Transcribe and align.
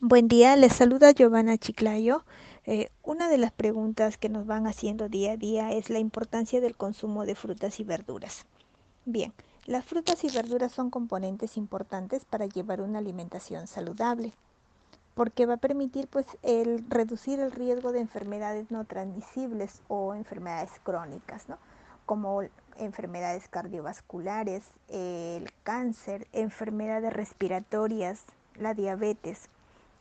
Buen 0.00 0.28
día, 0.28 0.54
les 0.54 0.74
saluda 0.74 1.10
Giovanna 1.10 1.58
Chiclayo. 1.58 2.22
Eh, 2.66 2.88
una 3.02 3.28
de 3.28 3.36
las 3.36 3.50
preguntas 3.50 4.16
que 4.16 4.28
nos 4.28 4.46
van 4.46 4.68
haciendo 4.68 5.08
día 5.08 5.32
a 5.32 5.36
día 5.36 5.72
es 5.72 5.90
la 5.90 5.98
importancia 5.98 6.60
del 6.60 6.76
consumo 6.76 7.26
de 7.26 7.34
frutas 7.34 7.80
y 7.80 7.84
verduras. 7.84 8.46
Bien, 9.06 9.32
las 9.66 9.84
frutas 9.84 10.22
y 10.22 10.28
verduras 10.28 10.70
son 10.70 10.90
componentes 10.90 11.56
importantes 11.56 12.24
para 12.24 12.46
llevar 12.46 12.80
una 12.80 13.00
alimentación 13.00 13.66
saludable, 13.66 14.32
porque 15.14 15.46
va 15.46 15.54
a 15.54 15.56
permitir 15.56 16.06
pues 16.06 16.26
el 16.44 16.88
reducir 16.88 17.40
el 17.40 17.50
riesgo 17.50 17.90
de 17.90 17.98
enfermedades 17.98 18.70
no 18.70 18.84
transmisibles 18.84 19.82
o 19.88 20.14
enfermedades 20.14 20.70
crónicas, 20.84 21.48
¿no? 21.48 21.58
como 22.06 22.42
enfermedades 22.76 23.48
cardiovasculares, 23.48 24.62
el 24.86 25.50
cáncer, 25.64 26.28
enfermedades 26.30 27.12
respiratorias, 27.12 28.22
la 28.54 28.74
diabetes 28.74 29.48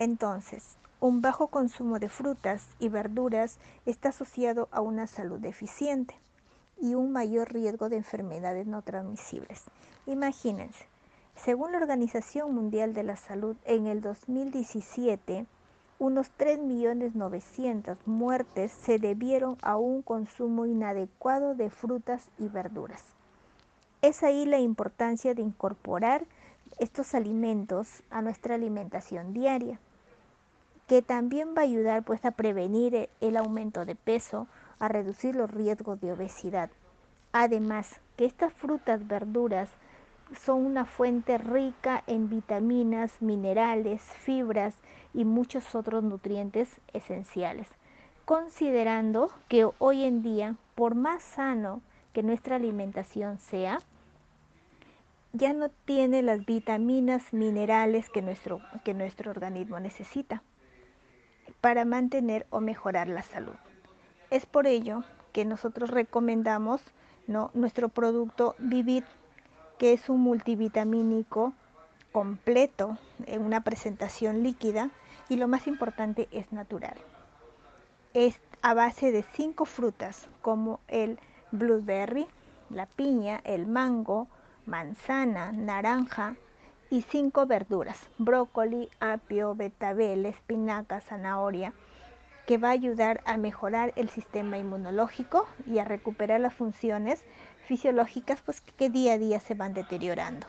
entonces, 0.00 0.78
un 0.98 1.20
bajo 1.20 1.48
consumo 1.48 1.98
de 1.98 2.08
frutas 2.08 2.66
y 2.78 2.88
verduras 2.88 3.58
está 3.84 4.08
asociado 4.08 4.66
a 4.72 4.80
una 4.80 5.06
salud 5.06 5.38
deficiente 5.38 6.14
y 6.80 6.94
un 6.94 7.12
mayor 7.12 7.52
riesgo 7.52 7.90
de 7.90 7.96
enfermedades 7.96 8.66
no 8.66 8.80
transmisibles. 8.80 9.62
Imagínense, 10.06 10.86
según 11.36 11.72
la 11.72 11.78
Organización 11.78 12.54
Mundial 12.54 12.94
de 12.94 13.02
la 13.02 13.16
Salud, 13.16 13.56
en 13.66 13.86
el 13.86 14.00
2017, 14.00 15.44
unos 15.98 16.30
3.900.000 16.38 17.98
muertes 18.06 18.72
se 18.72 18.98
debieron 18.98 19.58
a 19.60 19.76
un 19.76 20.00
consumo 20.00 20.64
inadecuado 20.64 21.54
de 21.54 21.68
frutas 21.68 22.26
y 22.38 22.48
verduras. 22.48 23.04
Es 24.00 24.22
ahí 24.22 24.46
la 24.46 24.60
importancia 24.60 25.34
de 25.34 25.42
incorporar 25.42 26.24
estos 26.78 27.14
alimentos 27.14 28.02
a 28.08 28.22
nuestra 28.22 28.54
alimentación 28.54 29.34
diaria 29.34 29.78
que 30.90 31.02
también 31.02 31.54
va 31.56 31.60
a 31.60 31.66
ayudar 31.66 32.02
pues 32.02 32.24
a 32.24 32.32
prevenir 32.32 32.96
e, 32.96 33.10
el 33.20 33.36
aumento 33.36 33.84
de 33.84 33.94
peso, 33.94 34.48
a 34.80 34.88
reducir 34.88 35.36
los 35.36 35.48
riesgos 35.48 36.00
de 36.00 36.12
obesidad. 36.12 36.68
Además, 37.30 38.00
que 38.16 38.24
estas 38.24 38.52
frutas, 38.54 39.06
verduras 39.06 39.68
son 40.44 40.66
una 40.66 40.86
fuente 40.86 41.38
rica 41.38 42.02
en 42.08 42.28
vitaminas, 42.28 43.12
minerales, 43.22 44.02
fibras 44.02 44.74
y 45.14 45.24
muchos 45.24 45.76
otros 45.76 46.02
nutrientes 46.02 46.68
esenciales. 46.92 47.68
Considerando 48.24 49.30
que 49.46 49.70
hoy 49.78 50.02
en 50.02 50.24
día, 50.24 50.56
por 50.74 50.96
más 50.96 51.22
sano 51.22 51.82
que 52.12 52.24
nuestra 52.24 52.56
alimentación 52.56 53.38
sea, 53.38 53.78
ya 55.32 55.52
no 55.52 55.68
tiene 55.84 56.22
las 56.22 56.44
vitaminas, 56.44 57.32
minerales 57.32 58.10
que 58.10 58.22
nuestro, 58.22 58.60
que 58.82 58.92
nuestro 58.92 59.30
organismo 59.30 59.78
necesita 59.78 60.42
para 61.60 61.84
mantener 61.84 62.46
o 62.50 62.60
mejorar 62.60 63.08
la 63.08 63.22
salud. 63.22 63.54
Es 64.30 64.46
por 64.46 64.66
ello 64.66 65.04
que 65.32 65.44
nosotros 65.44 65.90
recomendamos 65.90 66.82
nuestro 67.54 67.88
producto 67.88 68.56
Vivir, 68.58 69.04
que 69.78 69.92
es 69.92 70.08
un 70.08 70.20
multivitamínico 70.20 71.52
completo 72.12 72.98
en 73.26 73.42
una 73.42 73.60
presentación 73.60 74.42
líquida 74.42 74.90
y 75.28 75.36
lo 75.36 75.46
más 75.46 75.66
importante 75.66 76.28
es 76.32 76.52
natural. 76.52 76.96
Es 78.14 78.40
a 78.62 78.74
base 78.74 79.12
de 79.12 79.22
cinco 79.22 79.64
frutas 79.64 80.28
como 80.42 80.80
el 80.88 81.18
blueberry, 81.52 82.26
la 82.68 82.86
piña, 82.86 83.40
el 83.44 83.66
mango, 83.66 84.26
manzana, 84.66 85.52
naranja, 85.52 86.34
y 86.90 87.02
cinco 87.02 87.46
verduras, 87.46 87.98
brócoli, 88.18 88.90
apio, 88.98 89.54
betabel, 89.54 90.26
espinaca, 90.26 91.00
zanahoria, 91.00 91.72
que 92.46 92.58
va 92.58 92.68
a 92.68 92.72
ayudar 92.72 93.22
a 93.26 93.36
mejorar 93.36 93.92
el 93.94 94.10
sistema 94.10 94.58
inmunológico 94.58 95.46
y 95.66 95.78
a 95.78 95.84
recuperar 95.84 96.40
las 96.40 96.52
funciones 96.52 97.22
fisiológicas 97.66 98.40
pues, 98.42 98.60
que 98.60 98.90
día 98.90 99.12
a 99.12 99.18
día 99.18 99.38
se 99.38 99.54
van 99.54 99.72
deteriorando. 99.72 100.48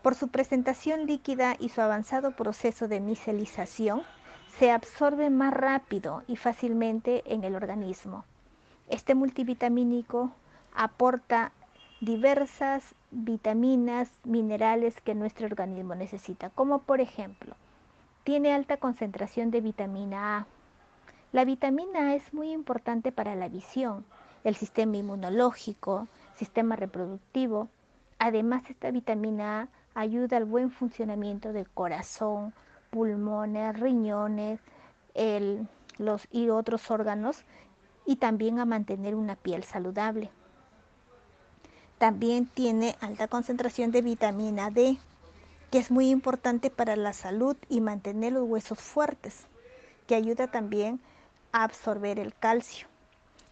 Por 0.00 0.14
su 0.14 0.28
presentación 0.28 1.06
líquida 1.06 1.54
y 1.60 1.68
su 1.68 1.82
avanzado 1.82 2.32
proceso 2.32 2.88
de 2.88 3.00
micelización, 3.00 4.02
se 4.58 4.70
absorbe 4.70 5.28
más 5.28 5.52
rápido 5.52 6.22
y 6.26 6.36
fácilmente 6.36 7.22
en 7.26 7.44
el 7.44 7.54
organismo. 7.54 8.24
Este 8.88 9.14
multivitamínico 9.14 10.32
aporta 10.74 11.52
diversas 12.02 12.96
vitaminas, 13.12 14.10
minerales 14.24 15.00
que 15.00 15.14
nuestro 15.14 15.46
organismo 15.46 15.94
necesita, 15.94 16.50
como 16.50 16.80
por 16.80 17.00
ejemplo, 17.00 17.54
tiene 18.24 18.52
alta 18.52 18.76
concentración 18.76 19.52
de 19.52 19.60
vitamina 19.60 20.38
A. 20.38 20.46
La 21.30 21.44
vitamina 21.44 22.08
A 22.08 22.14
es 22.16 22.34
muy 22.34 22.50
importante 22.50 23.12
para 23.12 23.36
la 23.36 23.48
visión, 23.48 24.04
el 24.42 24.56
sistema 24.56 24.96
inmunológico, 24.96 26.08
sistema 26.34 26.74
reproductivo. 26.74 27.68
Además, 28.18 28.68
esta 28.68 28.90
vitamina 28.90 29.68
A 29.94 30.00
ayuda 30.00 30.38
al 30.38 30.44
buen 30.44 30.72
funcionamiento 30.72 31.52
del 31.52 31.70
corazón, 31.70 32.52
pulmones, 32.90 33.78
riñones 33.78 34.58
los, 35.98 36.26
y 36.32 36.48
otros 36.48 36.90
órganos 36.90 37.44
y 38.06 38.16
también 38.16 38.58
a 38.58 38.64
mantener 38.64 39.14
una 39.14 39.36
piel 39.36 39.62
saludable. 39.62 40.32
También 42.02 42.46
tiene 42.46 42.96
alta 43.00 43.28
concentración 43.28 43.92
de 43.92 44.02
vitamina 44.02 44.70
D, 44.70 44.98
que 45.70 45.78
es 45.78 45.92
muy 45.92 46.10
importante 46.10 46.68
para 46.68 46.96
la 46.96 47.12
salud 47.12 47.56
y 47.68 47.80
mantener 47.80 48.32
los 48.32 48.42
huesos 48.42 48.80
fuertes, 48.80 49.46
que 50.08 50.16
ayuda 50.16 50.48
también 50.48 50.98
a 51.52 51.62
absorber 51.62 52.18
el 52.18 52.34
calcio 52.34 52.88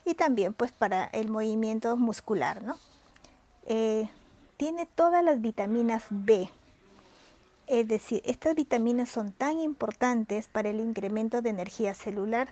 y 0.05 0.15
también 0.15 0.53
pues 0.53 0.73
para 0.73 1.05
el 1.05 1.29
movimiento 1.29 1.97
muscular, 1.97 2.61
¿no? 2.61 2.77
Eh, 3.67 4.11
tiene 4.57 4.85
todas 4.85 5.23
las 5.23 5.41
vitaminas 5.41 6.03
B, 6.11 6.51
es 7.69 7.87
decir, 7.87 8.21
estas 8.25 8.57
vitaminas 8.57 9.11
son 9.11 9.31
tan 9.31 9.61
importantes 9.61 10.49
para 10.49 10.71
el 10.71 10.81
incremento 10.81 11.41
de 11.41 11.51
energía 11.51 11.95
celular. 11.95 12.49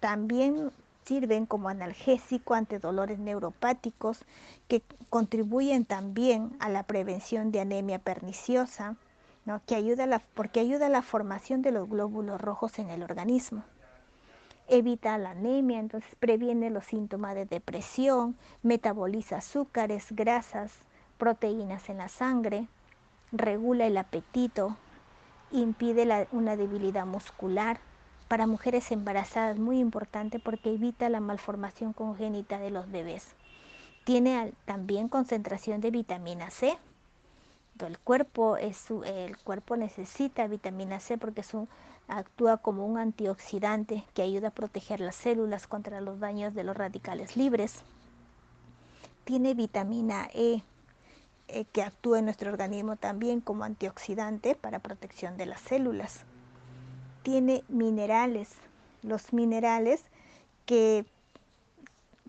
También 0.00 0.72
sirven 1.04 1.46
como 1.46 1.68
analgésico 1.68 2.54
ante 2.54 2.78
dolores 2.78 3.18
neuropáticos 3.18 4.24
que 4.68 4.82
contribuyen 5.10 5.84
también 5.84 6.56
a 6.60 6.68
la 6.68 6.82
prevención 6.84 7.52
de 7.52 7.60
anemia 7.60 7.98
perniciosa, 7.98 8.96
¿no? 9.44 9.60
que 9.66 9.74
ayuda 9.74 10.06
la, 10.06 10.20
porque 10.34 10.60
ayuda 10.60 10.86
a 10.86 10.90
la 10.90 11.02
formación 11.02 11.62
de 11.62 11.72
los 11.72 11.88
glóbulos 11.88 12.40
rojos 12.40 12.78
en 12.78 12.90
el 12.90 13.02
organismo. 13.02 13.64
Evita 14.66 15.18
la 15.18 15.30
anemia, 15.30 15.78
entonces 15.78 16.14
previene 16.18 16.70
los 16.70 16.86
síntomas 16.86 17.34
de 17.34 17.44
depresión, 17.44 18.36
metaboliza 18.62 19.36
azúcares, 19.36 20.06
grasas, 20.10 20.72
proteínas 21.18 21.90
en 21.90 21.98
la 21.98 22.08
sangre, 22.08 22.66
regula 23.30 23.86
el 23.86 23.98
apetito, 23.98 24.76
impide 25.50 26.26
una 26.32 26.56
debilidad 26.56 27.04
muscular, 27.04 27.78
para 28.34 28.48
mujeres 28.48 28.90
embarazadas 28.90 29.60
muy 29.60 29.78
importante 29.78 30.40
porque 30.40 30.74
evita 30.74 31.08
la 31.08 31.20
malformación 31.20 31.92
congénita 31.92 32.58
de 32.58 32.72
los 32.72 32.90
bebés. 32.90 33.28
Tiene 34.02 34.52
también 34.64 35.08
concentración 35.08 35.80
de 35.80 35.92
vitamina 35.92 36.50
C. 36.50 36.76
El 37.78 37.96
cuerpo, 37.98 38.56
necesita 39.76 40.48
vitamina 40.48 40.98
C 40.98 41.16
porque 41.16 41.44
actúa 42.08 42.56
como 42.56 42.84
un 42.84 42.98
antioxidante 42.98 44.02
que 44.14 44.22
ayuda 44.22 44.48
a 44.48 44.50
proteger 44.50 44.98
las 44.98 45.14
células 45.14 45.68
contra 45.68 46.00
los 46.00 46.18
daños 46.18 46.54
de 46.54 46.64
los 46.64 46.76
radicales 46.76 47.36
libres. 47.36 47.84
Tiene 49.22 49.54
vitamina 49.54 50.28
E, 50.34 50.64
eh, 51.46 51.66
que 51.66 51.84
actúa 51.84 52.18
en 52.18 52.24
nuestro 52.24 52.50
organismo 52.50 52.96
también 52.96 53.40
como 53.40 53.62
antioxidante 53.62 54.56
para 54.56 54.80
protección 54.80 55.36
de 55.36 55.46
las 55.46 55.60
células 55.60 56.24
tiene 57.24 57.64
minerales, 57.68 58.50
los 59.02 59.32
minerales 59.32 60.04
que 60.66 61.04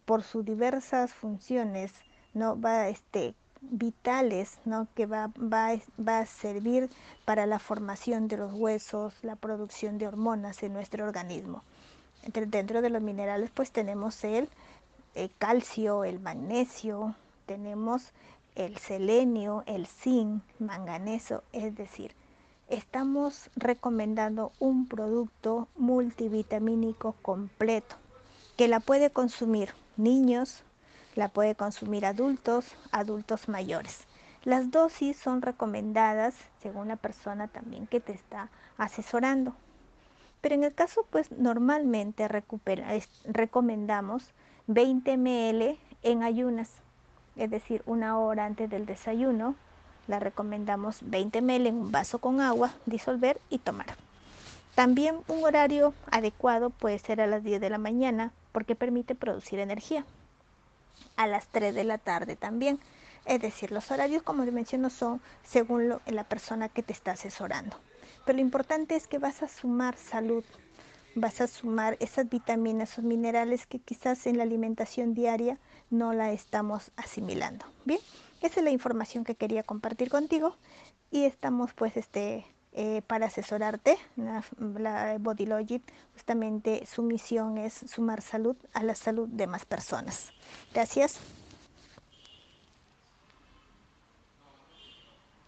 por 0.06 0.24
sus 0.24 0.44
diversas 0.44 1.14
funciones 1.14 1.92
no 2.34 2.60
va 2.60 2.88
este 2.88 3.36
vitales 3.62 4.58
¿no? 4.66 4.88
que 4.96 5.06
va, 5.06 5.32
va, 5.38 5.76
va, 6.00 6.20
a 6.20 6.26
servir 6.26 6.90
para 7.26 7.46
la 7.46 7.60
formación 7.60 8.28
de 8.28 8.38
los 8.38 8.54
huesos, 8.54 9.14
la 9.22 9.36
producción 9.36 9.98
de 9.98 10.08
hormonas 10.08 10.64
en 10.64 10.74
nuestro 10.74 11.04
organismo. 11.06 11.64
dentro 12.34 12.82
de 12.82 12.90
los 12.90 13.02
minerales 13.02 13.50
pues 13.54 13.72
tenemos 13.72 14.24
el, 14.24 14.48
el 15.14 15.30
calcio, 15.38 16.04
el 16.04 16.20
magnesio, 16.20 17.16
tenemos 17.48 18.14
el 18.56 18.78
selenio, 18.78 19.64
el 19.66 19.88
zinc, 19.88 20.42
manganeso, 20.60 21.44
es 21.52 21.76
decir, 21.76 22.14
estamos 22.70 23.50
recomendando 23.56 24.52
un 24.60 24.88
producto 24.88 25.68
multivitamínico 25.76 27.16
completo 27.22 27.96
que 28.58 28.68
la 28.68 28.80
puede 28.80 29.10
consumir 29.10 29.74
niños, 29.98 30.64
la 31.16 31.30
puede 31.30 31.56
consumir 31.56 32.06
adultos, 32.06 32.76
adultos 32.92 33.48
mayores. 33.50 34.06
Las 34.44 34.72
dosis 34.72 35.18
son 35.18 35.42
recomendadas 35.42 36.36
según 36.62 36.88
la 36.88 36.96
persona 36.96 37.48
también 37.48 37.88
que 37.88 38.00
te 38.00 38.14
está 38.14 38.50
asesorando. 38.78 39.56
Pero 40.42 40.56
en 40.56 40.64
el 40.64 40.74
caso, 40.76 41.06
pues 41.10 41.32
normalmente 41.32 42.28
recomendamos 43.26 44.30
20 44.68 45.18
ml 45.18 45.80
en 46.04 46.22
ayunas, 46.22 46.70
es 47.36 47.50
decir, 47.50 47.82
una 47.88 48.20
hora 48.20 48.46
antes 48.46 48.70
del 48.70 48.86
desayuno. 48.86 49.56
La 50.08 50.20
recomendamos 50.20 50.98
20 51.02 51.42
ml 51.42 51.68
en 51.68 51.76
un 51.76 51.92
vaso 51.92 52.20
con 52.20 52.42
agua, 52.42 52.74
disolver 52.86 53.40
y 53.50 53.58
tomar. 53.58 53.98
También 54.76 55.20
un 55.28 55.44
horario 55.44 55.94
adecuado 56.12 56.70
puede 56.70 57.00
ser 57.00 57.22
a 57.22 57.28
las 57.28 57.44
10 57.44 57.62
de 57.62 57.70
la 57.70 57.78
mañana 57.78 58.34
porque 58.52 58.76
permite 58.76 59.16
producir 59.16 59.60
energía. 59.60 60.06
A 61.16 61.28
las 61.28 61.48
3 61.48 61.74
de 61.74 61.86
la 61.86 61.98
tarde 61.98 62.36
también. 62.36 62.80
Es 63.26 63.42
decir, 63.42 63.72
los 63.72 63.90
horarios, 63.90 64.22
como 64.22 64.44
les 64.44 64.54
menciono, 64.54 64.90
son 64.90 65.22
según 65.44 65.96
la 66.06 66.24
persona 66.26 66.70
que 66.70 66.84
te 66.84 66.94
está 66.94 67.12
asesorando. 67.12 67.78
Pero 68.26 68.38
lo 68.38 68.42
importante 68.42 68.96
es 68.96 69.08
que 69.08 69.18
vas 69.18 69.42
a 69.42 69.48
sumar 69.48 69.98
salud, 69.98 70.44
vas 71.16 71.42
a 71.42 71.48
sumar 71.48 71.96
esas 72.00 72.30
vitaminas, 72.30 72.92
esos 72.92 73.06
minerales 73.06 73.66
que 73.66 73.80
quizás 73.80 74.28
en 74.28 74.38
la 74.38 74.44
alimentación 74.44 75.14
diaria 75.14 75.58
no 75.90 76.14
la 76.14 76.32
estamos 76.32 76.92
asimilando. 76.98 77.66
Bien, 77.86 78.00
esa 78.42 78.60
es 78.60 78.64
la 78.64 78.72
información 78.72 79.24
que 79.24 79.36
quería 79.36 79.64
compartir 79.64 80.10
contigo 80.10 80.56
y 81.12 81.26
estamos 81.26 81.74
pues 81.74 81.98
este 81.98 82.46
eh, 82.74 83.02
para 83.08 83.28
asesorarte. 83.28 83.98
La, 84.18 84.44
la 84.60 85.18
justamente 86.14 86.86
su 86.86 87.04
misión 87.04 87.58
es 87.58 87.74
sumar 87.74 88.22
salud 88.22 88.58
a 88.74 88.84
la 88.84 88.96
salud 88.96 89.30
de 89.30 89.48
más 89.48 89.66
personas. 89.66 90.32
Gracias. 90.74 91.20